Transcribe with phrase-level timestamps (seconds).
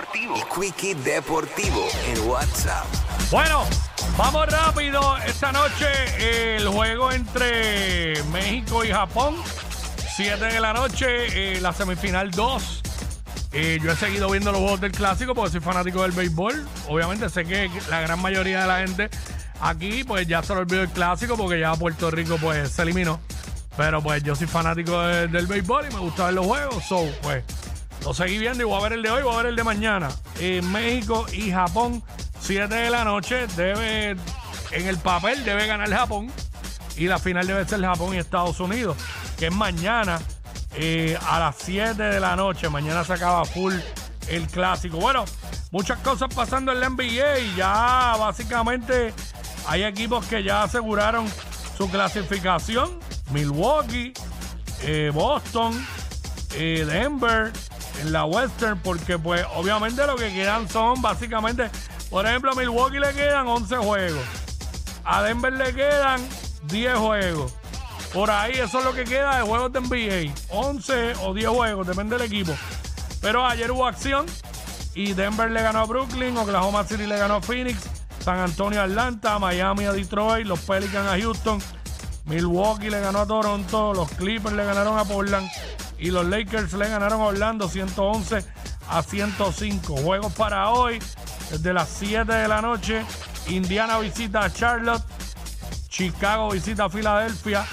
[0.00, 0.34] Deportivo.
[0.34, 2.86] El Quickie Deportivo en WhatsApp.
[3.30, 3.64] Bueno,
[4.16, 5.16] vamos rápido.
[5.18, 9.36] Esta noche el juego entre México y Japón.
[10.16, 12.82] 7 de la noche, eh, la semifinal 2.
[13.52, 16.66] Eh, yo he seguido viendo los juegos del clásico porque soy fanático del béisbol.
[16.88, 19.10] Obviamente sé que la gran mayoría de la gente
[19.60, 23.20] aquí pues ya se lo olvidó el clásico porque ya Puerto Rico pues se eliminó.
[23.76, 26.84] Pero pues yo soy fanático de- del béisbol y me gusta ver los juegos.
[26.88, 27.44] So, pues
[28.04, 29.64] lo seguí viendo y voy a ver el de hoy, voy a ver el de
[29.64, 30.08] mañana.
[30.38, 32.02] Eh, México y Japón,
[32.40, 33.46] 7 de la noche.
[33.56, 34.16] Debe,
[34.72, 36.32] en el papel debe ganar Japón.
[36.96, 38.96] Y la final debe ser Japón y Estados Unidos,
[39.38, 40.20] que es mañana
[40.74, 42.68] eh, a las 7 de la noche.
[42.68, 43.74] Mañana se acaba full
[44.28, 44.98] el clásico.
[44.98, 45.24] Bueno,
[45.70, 49.12] muchas cosas pasando en la NBA ya básicamente
[49.66, 51.26] hay equipos que ya aseguraron
[51.76, 52.98] su clasificación.
[53.30, 54.12] Milwaukee,
[54.82, 55.86] eh, Boston,
[56.54, 57.52] eh, Denver,
[58.00, 61.70] en la Western, porque pues obviamente lo que quedan son básicamente,
[62.08, 64.24] por ejemplo, a Milwaukee le quedan 11 juegos,
[65.04, 66.20] a Denver le quedan
[66.64, 67.54] 10 juegos.
[68.12, 71.86] Por ahí eso es lo que queda de juegos de NBA, 11 o 10 juegos,
[71.86, 72.52] depende del equipo.
[73.20, 74.26] Pero ayer hubo acción
[74.94, 77.78] y Denver le ganó a Brooklyn, Oklahoma City le ganó a Phoenix,
[78.24, 81.62] San Antonio a Atlanta, Miami a Detroit, los Pelicans a Houston,
[82.24, 85.48] Milwaukee le ganó a Toronto, los Clippers le ganaron a Portland
[86.00, 88.44] y los Lakers le ganaron a Orlando 111
[88.88, 89.96] a 105.
[89.98, 90.98] Juegos para hoy,
[91.50, 93.04] desde las 7 de la noche,
[93.48, 95.04] Indiana visita a Charlotte,
[95.88, 97.66] Chicago visita a Filadelfia,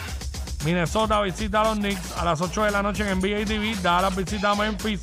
[0.65, 4.15] Minnesota visita a los Knicks a las 8 de la noche en NBA TV, Dallas
[4.15, 5.01] visita a Memphis,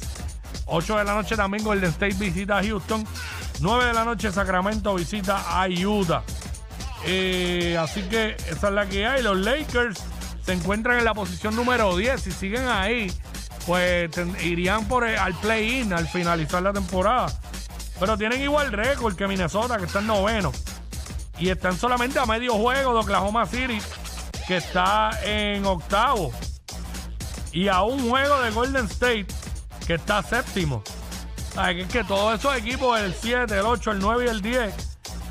[0.67, 3.07] 8 de la noche también Golden State visita a Houston,
[3.61, 6.23] 9 de la noche Sacramento visita a Utah.
[7.07, 9.23] Eh, así que esa es la que hay.
[9.23, 10.03] Los Lakers
[10.45, 12.21] se encuentran en la posición número 10.
[12.21, 13.13] Si siguen ahí,
[13.67, 14.11] pues
[14.43, 17.27] irían por el- al play-in al finalizar la temporada.
[17.99, 20.53] Pero tienen igual récord que Minnesota, que está en noveno.
[21.39, 23.81] Y están solamente a medio juego de Oklahoma City,
[24.47, 26.33] que está en octavo.
[27.53, 29.27] Y a un juego de Golden State,
[29.87, 30.83] que está séptimo.
[31.69, 34.75] Es que todos esos equipos, el 7, el 8, el 9 y el 10,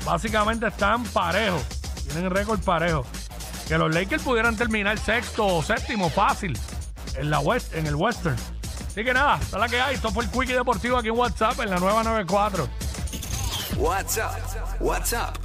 [0.04, 1.62] básicamente están parejos.
[2.08, 3.04] Tienen récord parejo.
[3.68, 6.58] Que los Lakers pudieran terminar sexto o séptimo fácil
[7.16, 8.36] en, la West, en el Western.
[8.86, 9.94] Así que nada, esta es la que hay.
[9.94, 12.68] Esto fue el Quickie Deportivo aquí en WhatsApp en la nueva 94.
[13.76, 14.38] WhatsApp.
[14.80, 15.36] WhatsApp